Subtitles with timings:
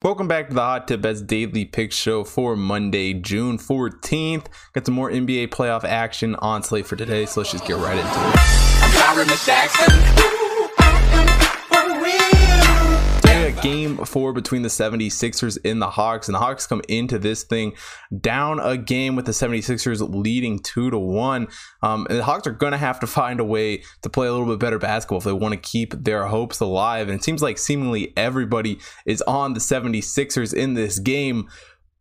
[0.00, 4.46] Welcome back to the Hot Tip Bets Daily Pick Show for Monday, June 14th.
[4.72, 7.98] Got some more NBA playoff action on slate for today, so let's just get right
[7.98, 8.36] into it.
[13.68, 16.28] Game four between the 76ers and the Hawks.
[16.28, 17.74] And the Hawks come into this thing
[18.18, 21.48] down a game with the 76ers leading two to one.
[21.82, 24.32] Um, and the Hawks are going to have to find a way to play a
[24.32, 27.08] little bit better basketball if they want to keep their hopes alive.
[27.08, 31.48] And it seems like seemingly everybody is on the 76ers in this game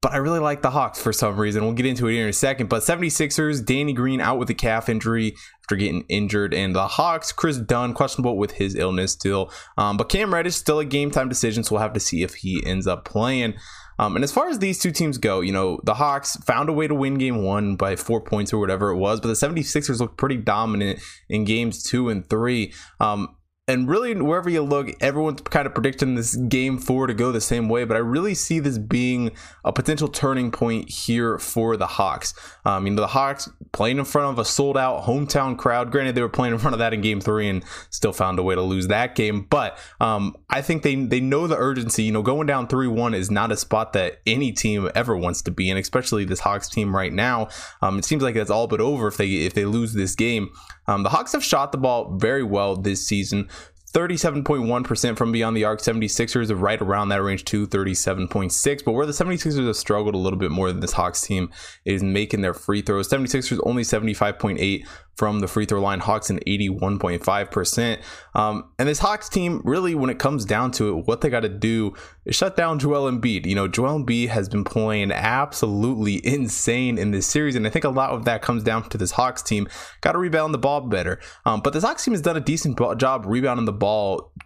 [0.00, 1.64] but I really like the Hawks for some reason.
[1.64, 2.68] We'll get into it here in a second.
[2.68, 5.34] But 76ers, Danny Green out with a calf injury
[5.64, 6.54] after getting injured.
[6.54, 9.50] And the Hawks, Kris Dunn, questionable with his illness still.
[9.76, 11.64] Um, but Cam Reddish, still a game time decision.
[11.64, 13.54] So we'll have to see if he ends up playing.
[13.98, 16.72] Um, and as far as these two teams go, you know, the Hawks found a
[16.72, 19.98] way to win game one by four points or whatever it was, but the 76ers
[19.98, 22.72] looked pretty dominant in games two and three.
[23.00, 23.34] Um,
[23.68, 27.40] and really wherever you look everyone's kind of predicting this game four to go the
[27.40, 29.30] same way but i really see this being
[29.64, 32.34] a potential turning point here for the hawks.
[32.64, 35.92] Um, you know the hawks playing in front of a sold out hometown crowd.
[35.92, 38.42] Granted they were playing in front of that in game three and still found a
[38.42, 42.04] way to lose that game but um, i think they they know the urgency.
[42.04, 45.50] You know going down 3-1 is not a spot that any team ever wants to
[45.50, 47.48] be in especially this hawks team right now.
[47.82, 50.50] Um, it seems like that's all but over if they if they lose this game
[50.88, 53.48] um, the hawks have shot the ball very well this season
[53.92, 55.80] 37.1% from beyond the arc.
[55.80, 58.84] 76ers are right around that range too, 37.6.
[58.84, 61.50] But where the 76ers have struggled a little bit more than this Hawks team
[61.84, 63.08] is making their free throws.
[63.08, 64.84] 76ers only 75.8
[65.18, 65.98] from the free throw line.
[65.98, 68.00] Hawks an 81.5%.
[68.36, 71.40] Um, and this Hawks team, really, when it comes down to it, what they got
[71.40, 71.92] to do
[72.24, 73.44] is shut down Joel Embiid.
[73.44, 77.56] You know, Joel Embiid has been playing absolutely insane in this series.
[77.56, 79.68] And I think a lot of that comes down to this Hawks team.
[80.02, 81.18] Got to rebound the ball better.
[81.44, 83.87] Um, but this Hawks team has done a decent job rebounding the ball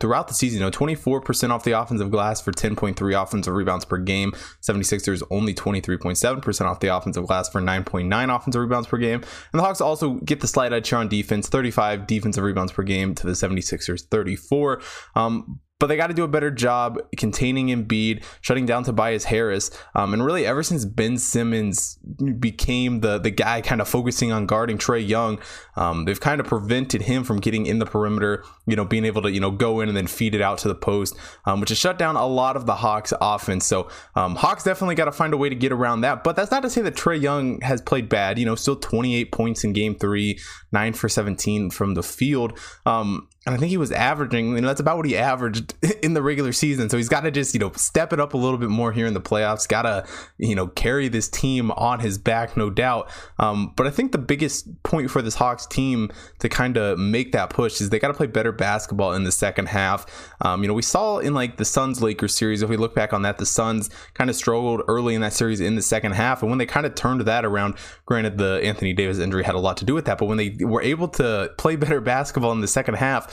[0.00, 0.60] throughout the season.
[0.60, 4.32] You know, 24% off the offensive glass for 10.3 offensive rebounds per game.
[4.62, 9.20] 76ers only 23.7% off the offensive glass for 9.9 offensive rebounds per game.
[9.52, 12.82] And the Hawks also get the slight edge here on defense 35 defensive rebounds per
[12.82, 14.80] game to the 76ers 34.
[15.14, 19.70] Um, but they got to do a better job containing Embiid, shutting down Tobias Harris,
[19.94, 21.96] um, and really ever since Ben Simmons
[22.38, 25.40] became the the guy kind of focusing on guarding Trae Young,
[25.76, 29.22] um, they've kind of prevented him from getting in the perimeter, you know, being able
[29.22, 31.70] to you know go in and then feed it out to the post, um, which
[31.70, 33.64] has shut down a lot of the Hawks offense.
[33.64, 36.22] So um, Hawks definitely got to find a way to get around that.
[36.22, 38.38] But that's not to say that Trae Young has played bad.
[38.38, 40.38] You know, still 28 points in Game Three,
[40.72, 42.58] nine for 17 from the field.
[42.84, 46.12] Um, and I think he was averaging, you know, that's about what he averaged in
[46.12, 46.90] the regular season.
[46.90, 49.06] So he's got to just, you know, step it up a little bit more here
[49.06, 49.66] in the playoffs.
[49.66, 50.06] Got to,
[50.36, 53.08] you know, carry this team on his back, no doubt.
[53.38, 57.32] Um, but I think the biggest point for this Hawks team to kind of make
[57.32, 60.04] that push is they got to play better basketball in the second half.
[60.42, 63.14] Um, you know, we saw in like the Suns Lakers series, if we look back
[63.14, 66.42] on that, the Suns kind of struggled early in that series in the second half.
[66.42, 69.58] And when they kind of turned that around, granted, the Anthony Davis injury had a
[69.58, 72.60] lot to do with that, but when they were able to play better basketball in
[72.60, 73.29] the second half,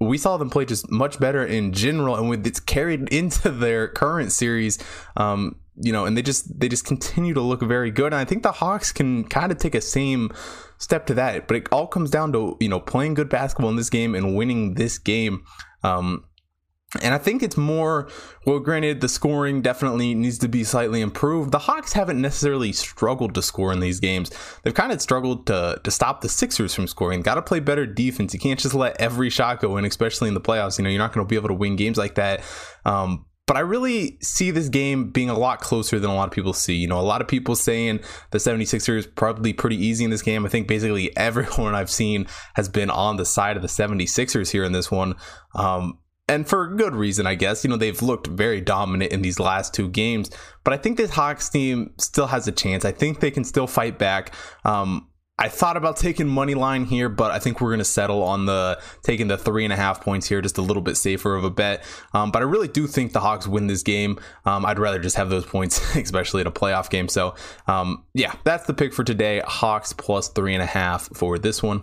[0.00, 3.88] we saw them play just much better in general, and with it's carried into their
[3.88, 4.78] current series.
[5.16, 8.06] Um, you know, and they just they just continue to look very good.
[8.06, 10.30] And I think the Hawks can kind of take a same
[10.78, 11.46] step to that.
[11.46, 14.36] But it all comes down to you know playing good basketball in this game and
[14.36, 15.44] winning this game.
[15.82, 16.24] Um,
[17.00, 18.08] and I think it's more,
[18.44, 21.52] well, granted, the scoring definitely needs to be slightly improved.
[21.52, 24.30] The Hawks haven't necessarily struggled to score in these games.
[24.62, 27.22] They've kind of struggled to, to stop the Sixers from scoring.
[27.22, 28.34] Got to play better defense.
[28.34, 30.78] You can't just let every shot go in, especially in the playoffs.
[30.78, 32.42] You know, you're not going to be able to win games like that.
[32.84, 36.32] Um, but I really see this game being a lot closer than a lot of
[36.32, 36.74] people see.
[36.74, 40.46] You know, a lot of people saying the 76ers probably pretty easy in this game.
[40.46, 44.64] I think basically everyone I've seen has been on the side of the 76ers here
[44.64, 45.14] in this one.
[45.54, 45.98] Um,
[46.30, 47.64] and for good reason, I guess.
[47.64, 50.30] You know, they've looked very dominant in these last two games,
[50.62, 52.84] but I think this Hawks team still has a chance.
[52.84, 54.32] I think they can still fight back.
[54.64, 55.08] Um,
[55.40, 58.46] I thought about taking money line here, but I think we're going to settle on
[58.46, 61.42] the taking the three and a half points here, just a little bit safer of
[61.44, 61.82] a bet.
[62.12, 64.20] Um, but I really do think the Hawks win this game.
[64.44, 67.08] Um, I'd rather just have those points, especially in a playoff game.
[67.08, 67.34] So,
[67.66, 69.42] um, yeah, that's the pick for today.
[69.44, 71.82] Hawks plus three and a half for this one.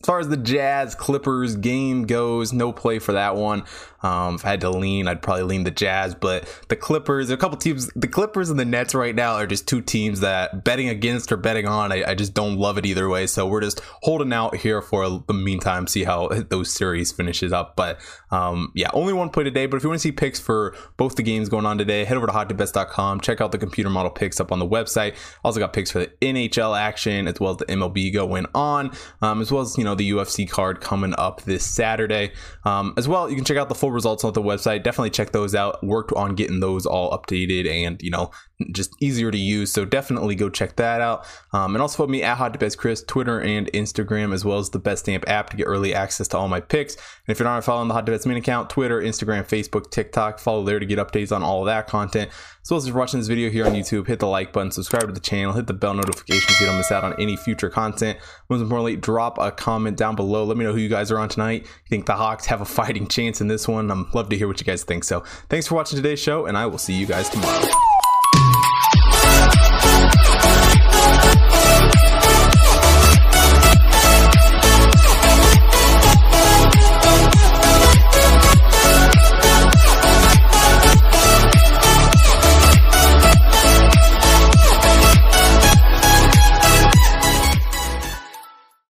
[0.00, 3.64] As far as the Jazz Clippers game goes, no play for that one.
[4.02, 7.36] Um, if I had to lean, I'd probably lean the Jazz, but the Clippers, a
[7.36, 10.88] couple teams, the Clippers and the Nets right now are just two teams that betting
[10.88, 13.26] against or betting on, I, I just don't love it either way.
[13.26, 17.74] So we're just holding out here for the meantime, see how those series finishes up.
[17.74, 17.98] But
[18.30, 19.66] um, yeah, only one play today.
[19.66, 22.16] But if you want to see picks for both the games going on today, head
[22.16, 25.16] over to hottipbets.com, check out the computer model picks up on the website.
[25.42, 28.92] Also got picks for the NHL action as well as the MLB going on,
[29.22, 32.32] um, as well as you know know, the UFC card coming up this Saturday.
[32.64, 34.82] Um, as well, you can check out the full results on the website.
[34.82, 35.82] Definitely check those out.
[35.82, 38.30] Worked on getting those all updated and, you know,
[38.72, 39.72] just easier to use.
[39.72, 41.26] So definitely go check that out.
[41.52, 44.70] Um, and also follow me at Hot Best Chris, Twitter and Instagram, as well as
[44.70, 46.94] the Betstamp app to get early access to all my picks.
[46.94, 50.64] And if you're not following the Hot Bets main account, Twitter, Instagram, Facebook, TikTok, follow
[50.64, 52.30] there to get updates on all of that content.
[52.62, 54.70] As well as if you're watching this video here on YouTube, hit the like button,
[54.70, 57.36] subscribe to the channel, hit the bell notification so you don't miss out on any
[57.36, 58.18] future content.
[58.50, 60.44] Most importantly, drop a comment down below.
[60.44, 61.62] Let me know who you guys are on tonight.
[61.62, 63.90] You think the Hawks have a fighting chance in this one?
[63.90, 65.04] I'm love to hear what you guys think.
[65.04, 67.68] So thanks for watching today's show, and I will see you guys tomorrow.